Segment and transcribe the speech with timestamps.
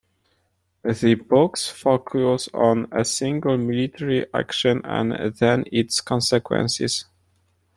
[0.83, 7.05] The books focus on a single 'military' action and then its consequences.